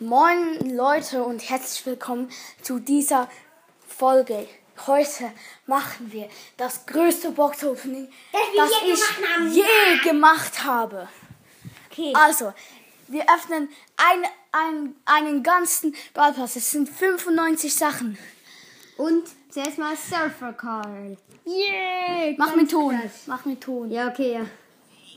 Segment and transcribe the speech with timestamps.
[0.00, 2.30] Moin Leute und herzlich willkommen
[2.62, 3.28] zu dieser
[3.84, 4.48] Folge.
[4.86, 5.32] Heute
[5.66, 11.08] machen wir das größte Box-Opening, Das je ich gemacht je gemacht habe.
[11.90, 12.12] Okay.
[12.14, 12.54] Also,
[13.08, 14.22] wir öffnen ein,
[14.52, 16.54] ein, einen ganzen Ballpass.
[16.54, 18.16] Es sind 95 Sachen.
[18.98, 21.18] Und zuerst mal Surfer Card.
[21.44, 22.34] Yeah!
[22.36, 23.00] Mach mit Ton.
[23.26, 23.90] Mach mit Ton.
[23.90, 24.46] Ja, okay, ja.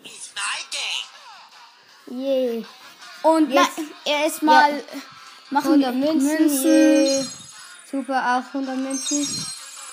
[0.04, 2.20] It's my game.
[2.20, 2.66] Yeah.
[3.24, 3.70] Und Jetzt-
[4.06, 4.84] na, erstmal
[5.50, 6.64] machen 100 Münzen.
[6.64, 7.26] Yeah.
[7.92, 9.28] Super, auch 100 Münzen.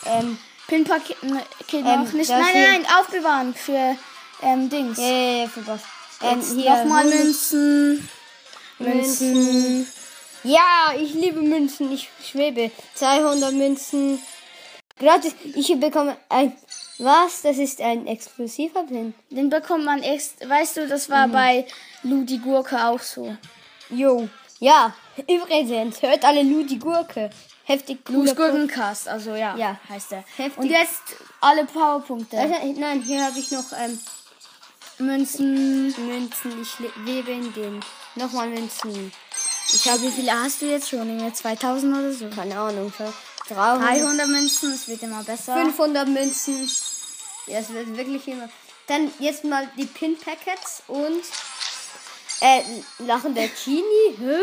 [0.07, 2.31] Ähm, Pinpaket Ähm, noch nicht.
[2.31, 3.97] Nein, nein, nein, aufbewahren für
[4.43, 4.99] ähm, Dings.
[4.99, 5.81] ja, ja, ja, für was.
[6.23, 6.71] Ähm, hier.
[6.77, 8.09] nochmal 100 Münzen.
[8.79, 9.87] Münzen.
[10.45, 11.91] Ja, ich liebe Münzen.
[11.93, 12.71] Ich schwebe.
[12.95, 14.23] 200 Münzen.
[14.99, 15.35] Gratis.
[15.55, 16.57] Ich bekomme ein.
[16.99, 17.43] Was?
[17.43, 19.15] Das ist ein exklusiver Pin.
[19.31, 20.49] Den bekommt man erst.
[20.49, 21.67] Weißt du, das war bei
[22.03, 23.37] Ludi Gurke auch so.
[23.91, 24.29] Jo.
[24.61, 24.93] Ja.
[25.29, 27.31] Übrigens, hört alle Ludi Gurke.
[27.65, 29.79] Heftig Pro- Gurkencast, also ja, Ja.
[29.91, 30.25] heißt er.
[30.37, 30.59] Heftig.
[30.59, 31.03] Und jetzt
[31.41, 32.39] alle Powerpunkte.
[32.39, 33.99] Also, nein, hier habe ich noch ähm,
[34.99, 35.95] Münzen.
[36.07, 36.63] Münzen.
[36.63, 37.81] Ich le- lebe in den.
[38.17, 39.13] Nochmal Münzen.
[39.73, 41.07] Ich habe, wie viele hast du jetzt schon?
[41.09, 42.29] Irgendwie 2000 oder so?
[42.35, 42.93] Keine Ahnung.
[42.97, 43.05] So
[43.55, 43.83] 300.
[43.89, 45.55] 300 Münzen, es wird immer besser.
[45.55, 46.69] 500 Münzen.
[47.49, 48.49] Ja, es wird wirklich immer.
[48.87, 51.23] Dann jetzt mal die Pin-Packets und.
[52.41, 52.63] Äh,
[53.01, 54.17] Lachen der Genie.
[54.19, 54.39] Hä?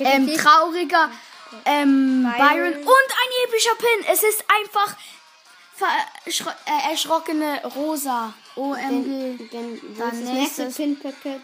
[0.00, 1.10] Ähm, trauriger
[1.64, 2.48] ähm, Byron.
[2.72, 2.72] Byron.
[2.78, 4.06] und ein epischer Pin.
[4.12, 4.96] Es ist einfach
[6.66, 8.32] äh, erschrockene Rosa.
[8.56, 8.78] OMG.
[8.88, 10.76] Den, den, Dann das ist das nächste nächstes.
[10.76, 11.40] Pin-Packet.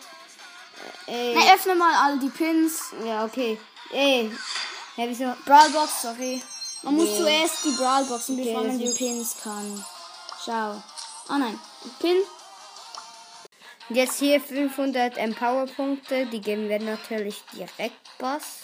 [1.07, 2.81] Äh, Na, öffne mal all die Pins.
[3.05, 3.59] ja, okay.
[3.93, 4.31] Ey.
[4.97, 5.35] Ja, wieso?
[5.45, 6.41] Brawlbox, sorry.
[6.83, 7.17] Man muss Nee.
[7.19, 9.85] zuerst die Brawlboxen, Okay, bevor man die Pins kann.
[10.45, 10.83] Schau.
[11.29, 11.59] Oh nein.
[12.01, 12.17] Pin.
[13.91, 16.27] Jetzt hier 500 Empower-Punkte.
[16.27, 18.61] Die geben wir natürlich direkt Boss.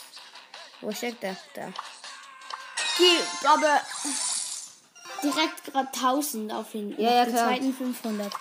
[0.81, 1.37] Wo steckt der?
[1.55, 1.73] Da.
[2.99, 3.81] Die, aber
[5.23, 6.95] direkt gerade 1000 auf ihn.
[6.99, 7.49] Ja, ja, den klar.
[7.49, 8.33] zweiten 500.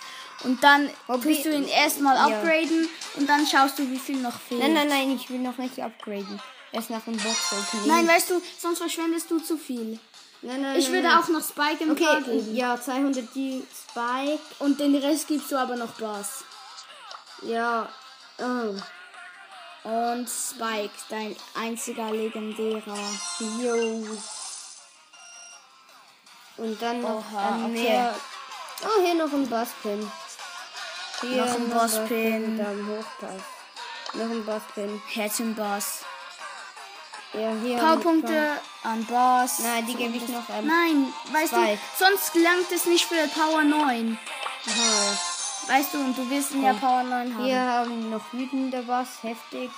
[0.44, 1.34] Und dann Okay.
[1.34, 2.38] tust du ihn erstmal Ja.
[2.38, 4.60] upgraden und dann schaust du, wie viel noch fehlt.
[4.60, 6.40] Nein, nein, nein, ich will noch nicht upgraden.
[6.72, 7.86] Erst nach dem Box-Opening.
[7.88, 9.98] Nein, weißt du, sonst verschwendest du zu viel.
[10.46, 11.18] Nein, nein, Ich nein, würde nein.
[11.18, 12.54] auch noch Spike im Okay, Paar geben.
[12.54, 14.38] ja, 200 die Spike.
[14.60, 16.44] Und den Rest gibst du aber noch Bass.
[17.42, 17.88] Ja.
[18.38, 18.74] Oh.
[19.88, 22.98] Und Spike, dein einziger legendärer.
[23.60, 24.04] Jo.
[26.56, 27.68] Und dann noch Oha, okay.
[27.68, 28.14] mehr.
[28.82, 30.10] Oh, hier noch ein Bosspin.
[31.20, 32.58] Hier Noch ein Bosspin.
[32.58, 33.42] Dann Hochpass.
[34.14, 35.02] Noch ein Bosspin.
[35.12, 36.00] Herzchen Bass.
[37.32, 37.78] Ja, hier.
[37.78, 39.58] Powerpunkte an Bass.
[39.60, 40.48] Nein, die gebe ich noch.
[40.50, 41.78] Ähm, Nein, weißt Spike.
[41.98, 44.18] du, sonst gelangt es nicht für Power 9.
[44.66, 45.18] aha.
[45.68, 47.44] Weißt du, und du willst ihn ja Power 9 haben.
[47.44, 49.08] Hier haben wir noch wütender Boss.
[49.22, 49.70] Heftig.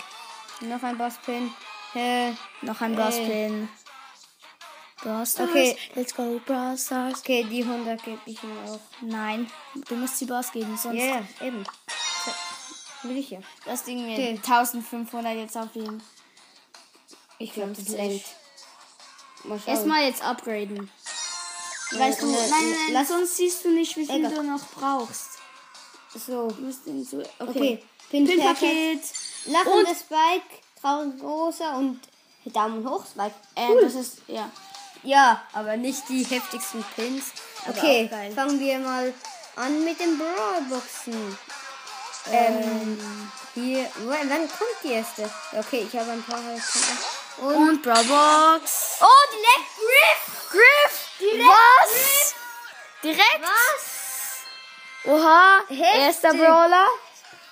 [0.60, 1.52] Noch ein Bosspin.
[1.94, 2.32] Äh,
[2.62, 2.94] Noch ein.
[2.94, 3.68] Basspin.
[5.02, 5.48] Brawl Stars.
[5.48, 5.76] Okay.
[5.94, 7.20] Let's go, Brawl Stars.
[7.20, 8.80] okay, die 100 gebe ich ihm auch.
[9.00, 9.50] Nein,
[9.88, 11.04] du musst die Bass geben, sonst Ja,
[11.40, 11.64] ja, eben.
[13.04, 13.38] Will ich ja.
[13.64, 14.40] das Ding mir Okay.
[14.44, 16.02] 1500 jetzt auf ihn.
[17.38, 17.96] Ich glaube, das 50.
[17.96, 18.26] lenkt.
[19.66, 20.90] Erstmal jetzt upgraden.
[21.92, 24.34] Weißt du, ne, nein, nein, lass- sonst siehst du nicht, wie viel Egal.
[24.34, 25.38] du noch brauchst.
[26.14, 26.48] So.
[26.50, 27.18] So.
[27.18, 27.24] Okay.
[27.38, 27.84] Okay.
[28.10, 28.38] Pin-Paket.
[28.38, 29.00] Pin-Paket.
[29.46, 32.00] Lachende Spike, traurig rosa und
[32.46, 33.34] Daumen hoch Spike.
[33.54, 33.82] Äh, Cool.
[33.82, 34.50] das ist, ja.
[35.02, 37.26] Ja, aber nicht die heftigsten Pins.
[37.68, 39.12] Okay, fangen wir mal
[39.56, 41.38] an mit den Brawlboxen.
[42.30, 42.98] Ähm,
[43.54, 45.30] hier, w- wann kommt die erste?
[45.56, 46.40] Okay, ich habe ein paar.
[47.40, 48.98] Und, Und Brawlbox.
[49.00, 50.50] oh, direkt Griff!
[50.50, 51.08] Griff!
[51.20, 52.34] Direkt Was?
[53.02, 53.42] Direkt?
[53.42, 55.04] Was?
[55.04, 55.58] Oha.
[55.68, 56.00] Heftig.
[56.00, 56.86] Erster Brawler.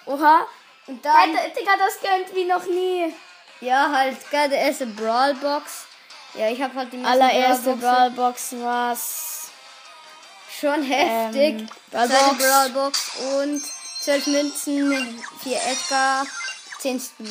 [0.06, 0.47] Oha.
[0.86, 3.14] Und dann, Alter, Digga, das gönnt wie noch nie.
[3.60, 5.84] ja, halt gerade erste Brawlbox.
[6.34, 7.74] Ja, ich habe halt die Allererste.
[7.76, 9.48] Brawlbox war's.
[10.60, 11.60] Schon heftig.
[11.60, 12.38] Ähm, Brawlbox.
[12.38, 13.62] Brawlbox und
[14.03, 16.26] 12 Münzen, 4 Edgar,
[16.78, 17.24] 10 Stu.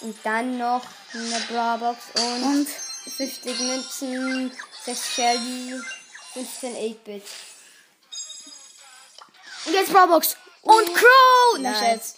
[0.00, 0.82] Und dann noch
[1.16, 2.68] eine Brawlbox und, Und
[3.16, 4.52] 50 Münzen,
[4.84, 5.80] 6 Shelly,
[6.34, 7.22] 15 8-Bit.
[9.66, 10.36] Und jetzt Brawlbox.
[10.62, 11.58] Und Crow.
[11.58, 11.78] Nice.
[11.78, 12.14] Scherz.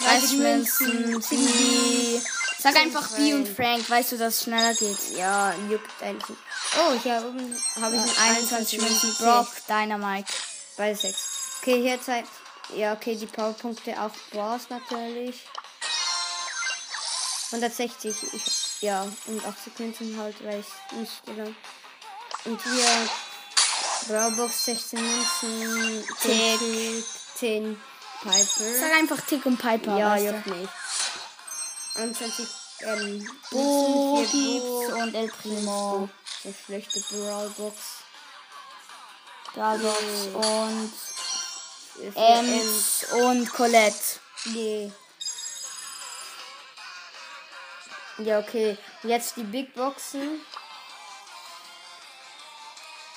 [0.00, 1.24] 30 Münzen.
[1.28, 2.20] B.
[2.58, 3.88] Sag einfach B und Frank.
[3.88, 5.16] Weißt du, dass es schneller geht?
[5.16, 6.36] Ja, juckt eigentlich.
[6.78, 9.14] Oh, hier oben habe ich einen 21 Münzen.
[9.18, 10.32] Brock, Dynamite.
[10.76, 11.16] Beide 6.
[11.60, 12.24] Okay, hier zwei.
[12.76, 15.44] Ja, okay, die Powerpunkte auf Boss natürlich.
[17.52, 18.14] 160.
[18.32, 21.50] Ich, ja, und 80 Münzen halt, weil ich nicht genau.
[22.44, 23.08] Und hier
[24.08, 27.04] Brawlbox 16 Münzen, 10 Tick,
[27.34, 27.80] 10
[28.22, 28.78] Piper.
[28.78, 29.98] Sag einfach Tick und Piper.
[29.98, 30.72] Ja, juckt nicht.
[31.96, 32.48] 21
[32.82, 36.08] ähm, Bo gibt's und El Primo.
[36.44, 37.76] eine schlechte Brawlbox.
[39.54, 40.02] Brawlbox
[40.34, 40.92] und
[42.14, 44.20] Ems und Colette.
[44.46, 44.92] Nee.
[48.24, 48.76] Ja, okay.
[49.02, 50.40] Jetzt die Big Boxen.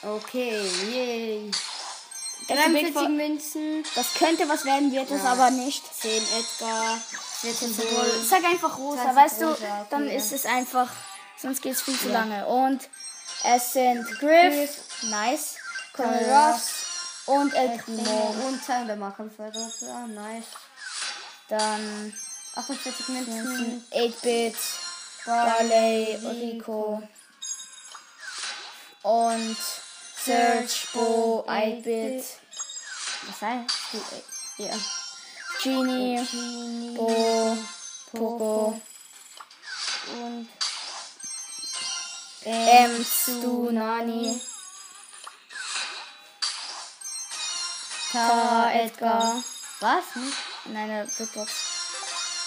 [0.02, 0.62] Okay,
[0.92, 1.46] yay.
[1.46, 5.32] Jetzt die Big 43 Bo- Münzen, Das könnte was werden, wird es Ja.
[5.32, 5.84] aber nicht.
[6.02, 6.98] 10 Edgar,
[7.42, 8.24] 14 Bull.
[8.28, 10.14] Sag einfach rosa, weißt du, okay, dann ja.
[10.14, 10.90] ist es einfach,
[11.42, 12.46] sonst geht es viel zu lange.
[12.46, 12.90] Und
[13.46, 15.56] es sind Griff, nice,
[15.94, 16.70] Colonel Colonel Ross
[17.28, 20.46] und El Primo und Zander machen Verdoppler, nice.
[21.48, 22.14] Dann
[22.56, 24.56] 48 Münzen, 8-Bit,
[25.26, 27.02] Barley, Rico
[29.04, 29.58] und
[30.18, 32.24] Search, Bo, 8-Bit,
[33.28, 33.70] Was heißt
[34.58, 34.76] äh, Ja.
[35.62, 37.58] Genie, Genie, Bo,
[38.12, 38.82] Poco,
[40.22, 40.50] und
[42.46, 44.42] M, Stu, Nani,
[48.12, 49.44] Tara, Edgar.
[49.80, 50.16] Was?
[50.16, 50.38] Nicht?
[50.66, 51.83] in einer Big Box.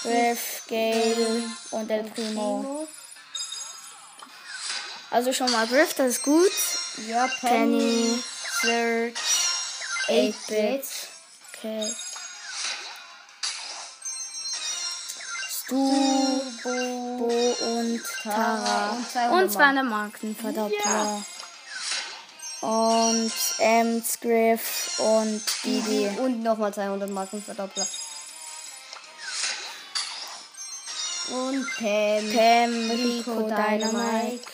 [0.07, 1.43] Griff, Gale
[1.73, 2.87] und El Primo.
[5.11, 6.53] Also schon mal Griff, das ist gut.
[7.09, 8.23] Ja, Penny,
[8.63, 9.15] Search,
[10.07, 10.35] 8-Bit.
[10.49, 10.85] 8-Bit.
[11.59, 11.95] Okay.
[15.51, 15.93] Stu,
[16.63, 18.91] Bo und Tara.
[18.91, 21.25] und 200 Und 200 Marken Verdoppler.
[22.61, 26.09] Und Ems, Griff und Bibi.
[26.21, 27.87] Und nochmal 200 Marken Verdoppler.
[31.29, 32.33] Und Pam.
[32.33, 34.47] Pam, Rico, Dynamite.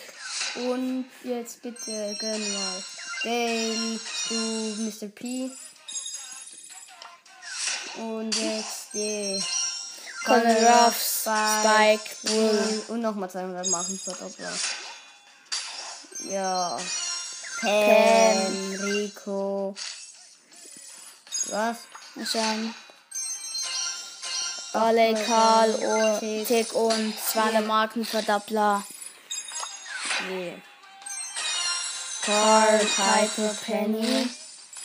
[0.55, 2.83] Und jetzt bitte gönn mal.
[3.23, 3.99] Dale,
[4.29, 4.35] du
[4.83, 5.07] Mr.
[5.07, 5.51] P.
[7.97, 9.43] Und jetzt die
[10.25, 12.83] Colonel Ruff, Spike, Bull.
[12.89, 14.53] Und nochmal 200 Marken Verdoppler.
[16.29, 16.77] Ja.
[17.61, 18.73] Pam, Pam.
[18.81, 19.75] Rico.
[21.49, 21.77] Was?
[22.15, 22.73] Mal
[24.73, 26.47] Barley, Karl, Tick.
[26.47, 28.83] Tick und 200 Marken Verdoppler.
[30.27, 30.61] Nee.
[32.23, 34.29] Carl, Piper, Penny.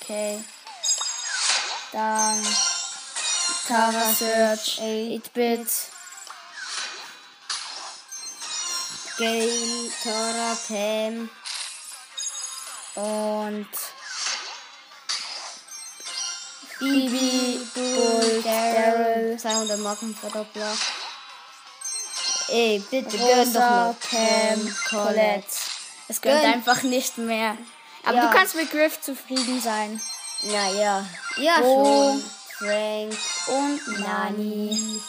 [0.01, 0.45] Okay.
[1.93, 2.47] Dann
[3.67, 5.69] Tara Search, 8-Bit.
[9.19, 11.31] Gail, Tara, Pam.
[12.95, 13.69] Und
[16.79, 18.28] Bibi, Bull,
[19.43, 20.77] Daryl, 200 Marken Verdoppler.
[22.49, 24.01] Ey, bitte gönn doch Rosa, noch.
[24.01, 25.47] Pam, Colette.
[26.09, 26.53] Es gönnt Gönn.
[26.55, 27.57] einfach nicht mehr.
[28.05, 28.27] Aber Ja.
[28.31, 30.01] du kannst mit Griff zufrieden sein.
[30.43, 31.07] Naja.
[31.37, 31.85] Ja, Bo.
[31.85, 32.31] schon.
[32.59, 33.17] Frank.
[33.47, 35.01] Und Nani.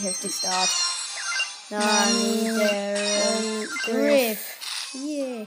[0.00, 0.68] Heftig Start.
[1.70, 4.38] Nani, Daryl, Griff.
[4.94, 5.46] Yeah.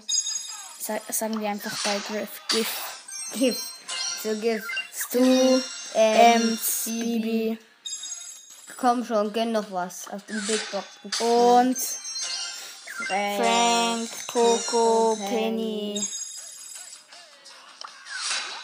[0.80, 2.30] Sa sagen wir einfach bei Griff.
[2.48, 2.68] Griff.
[3.34, 3.58] Gif.
[4.24, 4.64] So Gif.
[5.00, 5.62] Stu,
[5.96, 7.58] Ähm, Ems, Bibi
[8.78, 10.86] Komm schon, gönn noch was aus dem Big Box.
[11.20, 11.78] und
[13.08, 13.42] Frank.
[13.42, 15.94] Frank, Coco, Penny.
[16.00, 16.08] Penny,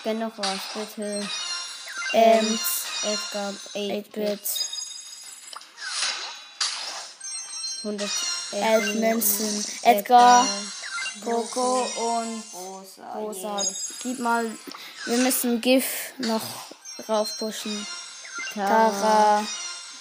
[0.03, 1.27] Gönn noch was, bitte.
[2.13, 2.61] Ems,
[3.03, 4.13] Edgar, 8-Bit.
[4.13, 4.41] 8-Bit,
[7.83, 8.09] 100
[8.51, 9.65] 11 Münzen.
[9.83, 10.45] Edgar,
[11.23, 13.13] Coco und Rosa.
[13.13, 13.63] Rosa.
[14.03, 14.45] Gib mal,
[15.05, 15.85] wir müssen GIF
[16.19, 16.43] noch
[17.07, 17.85] raufpushen.
[18.53, 19.45] Tara,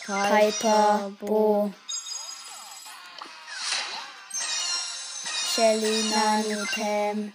[0.06, 1.72] Piper, Bo,
[5.54, 7.32] Shelly, Nani, Pam.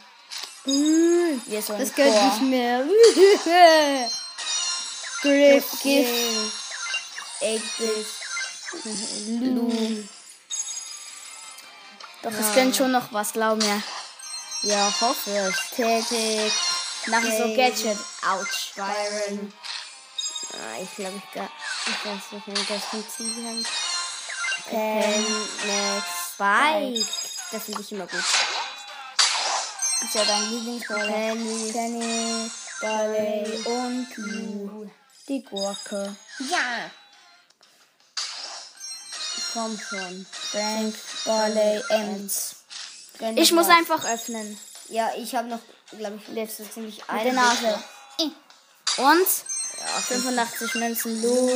[0.65, 2.05] Wir so Das Chor.
[2.05, 2.83] nicht mehr.
[5.21, 6.07] Griff, GIF,
[7.41, 8.07] 8-Bit.
[9.55, 9.71] Lu.
[12.21, 13.81] Doch, es gönnt schon noch was, glaub mir.
[14.63, 15.55] Ja, hoffe es.
[15.75, 16.51] Tätig.
[17.07, 17.55] Nachher so.
[17.55, 17.97] Gadget.
[18.29, 18.73] Autsch.
[18.75, 19.53] Byron.
[20.51, 21.49] Ah, ich glaube, ich, ga-
[21.85, 23.67] ich weiß nicht, wie das funktioniert.
[24.69, 25.25] Pam.
[25.67, 27.05] Max, Spike.
[27.51, 28.23] Das finde ich immer gut.
[30.03, 31.07] Ist ja dein Lieblingsbrawler.
[31.07, 31.71] Penny.
[31.71, 34.89] Penny, Barley und Lu.
[35.27, 36.15] Die Gurke.
[36.49, 36.89] Ja.
[39.53, 40.25] Komm schon.
[40.31, 42.55] Frank, Barley, Ems.
[43.35, 44.59] Ich muss einfach öffnen.
[44.89, 45.59] Ja, ich habe noch,
[45.97, 47.83] glaube ich, letzte ziemlich eine Nase.
[48.97, 49.27] Und?
[49.79, 51.21] Ja, 85 Münzen.
[51.21, 51.49] Lu,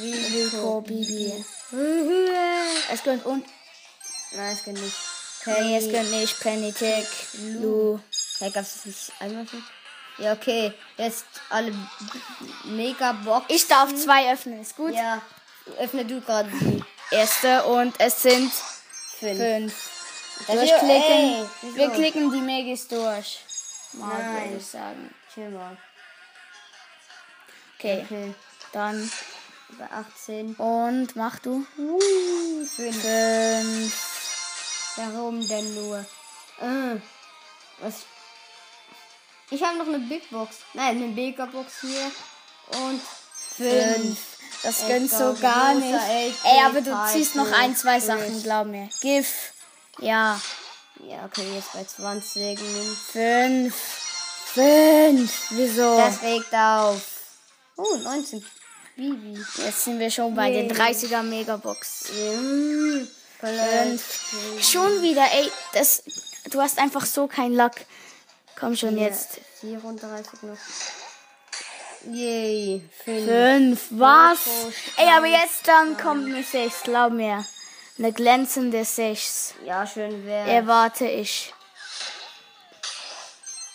[0.00, 1.44] Rico, Bibi.
[2.92, 3.44] Es gönnt und.
[4.32, 4.96] Nein, es geht nicht.
[5.46, 6.40] Nee, es gönnt nicht.
[6.40, 7.06] Penny, Tick,
[7.60, 8.00] Lu.
[8.38, 9.64] Hey, gab's das nicht einmal schon?
[10.18, 10.72] Ja, okay.
[10.96, 11.74] Jetzt alle
[12.64, 13.46] Megabox.
[13.48, 14.94] Ich darf zwei öffnen, ist gut?
[14.94, 15.20] Ja.
[15.78, 16.84] Öffne du gerade die
[17.14, 18.50] Erste und es sind
[19.20, 19.38] fünf.
[19.38, 19.90] fünf.
[20.48, 21.46] Das Durchklicken.
[21.62, 21.74] Ey?
[21.74, 23.38] Wir klicken die Megis durch.
[23.92, 24.44] Mal Nein.
[24.44, 25.14] würde ich sagen.
[25.32, 25.76] Chill mal.
[27.78, 28.34] Okay, Okay.
[28.72, 29.10] dann
[29.78, 30.54] Bei 18.
[30.56, 31.64] und mach du.
[31.78, 33.00] Uh, fünf.
[33.00, 34.92] Fünf.
[34.96, 35.98] Warum denn nur?
[36.60, 36.96] Äh,
[37.80, 38.02] was?
[39.50, 40.58] Ich habe noch eine Big Box.
[40.72, 42.10] Nein, eine Megabox hier.
[42.82, 43.00] Und
[43.56, 44.18] Fünf.
[44.64, 45.98] Das gönnst gar so gar nicht.
[46.44, 48.00] Ey, aber du ziehst noch ein, zwei.
[48.00, 48.88] Sachen, glaub mir.
[49.00, 49.52] GIF.
[49.98, 50.40] Ja.
[51.06, 52.58] Ja, okay, jetzt bei 20.
[52.58, 53.74] Fünf.
[54.54, 55.50] Fünf.
[55.50, 55.98] Wieso?
[55.98, 57.00] Das regt auf.
[57.76, 58.44] Oh, 19.
[58.96, 59.44] Bibi.
[59.58, 60.68] Jetzt sind wir schon bei Yay.
[60.68, 62.10] den 30er Megabox.
[63.40, 64.62] Fünf.
[64.62, 66.02] Schon wieder, ey, das,
[66.50, 67.72] du hast einfach so kein Luck.
[68.58, 69.40] Komm schon jetzt.
[69.60, 70.56] 34 noch.
[72.10, 72.82] Yay.
[73.04, 73.24] 5.
[73.26, 73.86] Fünf.
[73.90, 74.38] Was?
[74.96, 77.44] Ey, aber jetzt dann kommt eine Sechs, glaub mir.
[77.98, 79.54] Eine glänzende Sechs.
[79.64, 80.50] Ja, schön wäre.
[80.50, 81.54] Erwarte ich.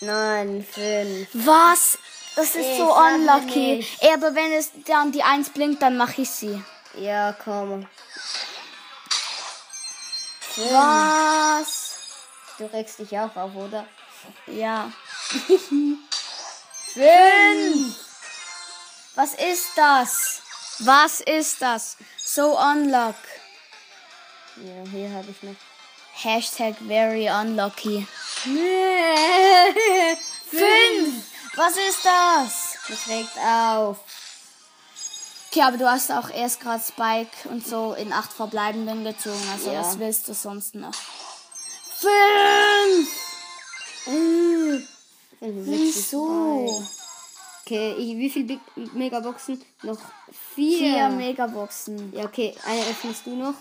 [0.02, 1.30] Nein, 5.
[1.34, 1.98] Was?
[2.36, 3.86] Das ist Ich so unlucky.
[4.00, 6.64] Ey, aber wenn es dann die Eins blinkt, dann mache ich sie.
[6.96, 7.88] Ja, komm.
[10.40, 10.72] Fünf.
[10.72, 11.98] Was?
[12.58, 13.86] Du regst dich auch auf, oder?
[14.48, 14.92] Ja.
[16.94, 18.09] Fünf.
[19.20, 20.42] Was ist das?
[20.80, 21.98] Was ist das?
[22.24, 23.18] So unluck.
[24.56, 25.56] Ja, hier habe ich noch.
[26.14, 28.08] Hashtag very unlucky.
[30.50, 31.26] Fünf.
[31.54, 32.78] Was ist das?
[32.88, 33.98] Das regt auf.
[35.52, 39.50] Okay, aber du hast auch erst gerade Spike und so in acht Verbleibenden gezogen.
[39.52, 39.82] Also Ja.
[39.82, 40.96] was willst du sonst noch?
[42.00, 43.10] Fünf.
[45.42, 46.88] Wieso?
[47.70, 48.60] Okay, ich, wie viele Big
[48.96, 49.64] Megaboxen?
[49.84, 50.00] Noch
[50.56, 50.80] vier.
[50.80, 52.12] Vier Megaboxen.
[52.16, 53.54] Ja, okay, eine öffnest du noch.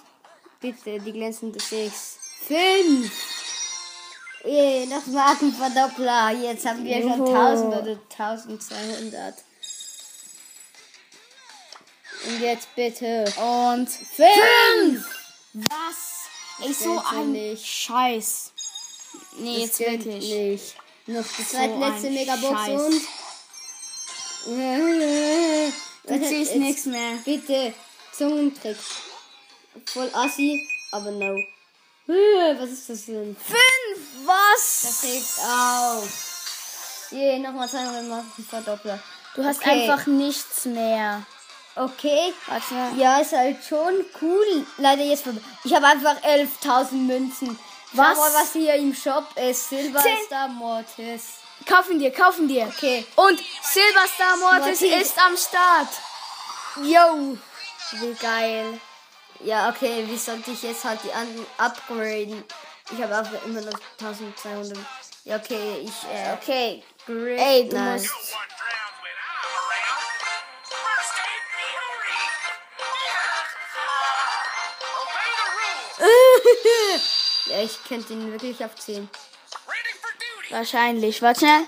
[0.62, 2.16] Bitte, die glänzende 6.
[2.48, 3.12] 5!
[4.44, 6.30] Ey, noch Markenverdoppler.
[6.40, 7.34] Jetzt haben wir schon Juhu.
[7.34, 9.34] 1000 oder 1200.
[12.28, 13.26] Und jetzt bitte.
[13.36, 15.04] Und Fünf!
[15.52, 16.64] was?
[16.66, 17.66] Ey, so ein nicht.
[17.66, 18.52] Scheiß.
[19.36, 20.32] Nee, jetzt gönnt wirklich.
[20.34, 20.76] Nicht.
[21.08, 22.80] Noch die So zweitletzte Megabox Scheiß.
[22.80, 23.02] und.
[24.48, 27.18] Du Jetzt nichts mehr.
[27.24, 27.74] Bitte,
[28.12, 28.76] Zungentrick.
[29.86, 31.36] Voll assi, aber no.
[32.06, 33.36] Was ist das denn?
[33.36, 34.00] Fünf?
[34.24, 34.82] Was?
[34.82, 37.08] Das regt auf.
[37.10, 38.98] Je, nochmal 200 Marken Verdoppler.
[39.34, 39.82] Du hast Okay.
[39.90, 41.26] einfach nichts mehr.
[41.76, 42.32] Okay.
[42.46, 42.96] Warte.
[42.98, 44.66] Ja, ist halt schon cool.
[44.78, 45.40] Leider jetzt vorbei.
[45.64, 47.58] Ich habe einfach 11.000 Münzen.
[47.92, 48.16] Was?
[48.16, 49.68] Schau mal, was hier im Shop ist.
[49.68, 50.16] Silber Zehn.
[50.26, 51.22] Star Mortis.
[51.66, 52.66] Kaufen dir, kaufen dir.
[52.66, 53.04] Okay.
[53.16, 55.02] Und Silverstar Mortis Mortis.
[55.02, 55.88] ist am Start.
[56.82, 57.36] Yo.
[57.92, 58.80] Wie geil.
[59.40, 60.04] Ja, okay.
[60.08, 62.44] Wie sollte ich jetzt halt die anderen upgraden?
[62.90, 64.78] Ich habe aber immer noch 1200.
[65.24, 65.80] Ja, okay.
[65.84, 66.82] Ich, äh, Okay.
[67.06, 67.38] Grip.
[67.38, 67.92] Ey, du Nein.
[68.00, 68.34] musst.
[77.46, 79.08] Ja, ich könnte ihn wirklich auf 10.
[80.50, 81.20] Wahrscheinlich.
[81.22, 81.62] Warte schnell.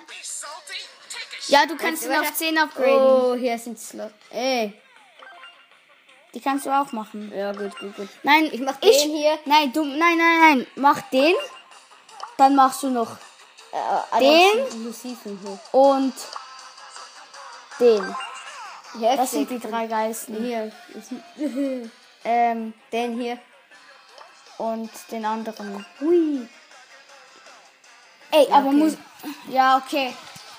[1.49, 2.96] Ja, du kannst ihn auf 10 upgraden.
[2.96, 4.12] Oh, hier sind Slot.
[4.30, 4.72] Ey.
[6.32, 7.32] Die kannst du auch machen.
[7.34, 8.08] Ja, gut, gut, gut.
[8.22, 9.38] Nein, Ich mach den hier.
[9.46, 10.66] Nein, du, nein, nein, nein.
[10.76, 11.34] Mach den.
[12.37, 13.16] Dann machst du noch
[13.72, 14.94] Äh, Den?
[15.72, 16.14] Und
[17.80, 18.04] den.
[18.92, 19.16] Heftig.
[19.16, 20.37] Das sind die drei Geisten.
[20.44, 20.72] Hier.
[22.22, 23.38] Ähm, Den hier.
[24.58, 25.87] und den anderen.
[26.00, 26.46] Hui.
[28.30, 28.76] Ey, aber okay.
[28.76, 28.96] muss.
[29.49, 30.14] Ja, okay.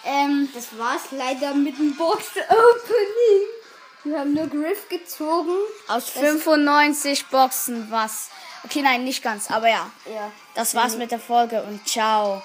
[0.05, 3.47] Ähm, Das war's leider mit dem Box-Opening.
[4.03, 5.55] Wir haben nur Griff gezogen.
[5.87, 8.29] aus 95 Boxen was.
[8.63, 9.89] Okay, nein, nicht ganz, aber ja.
[10.11, 10.31] Ja.
[10.55, 12.41] Das war's mit der Folge und ciao.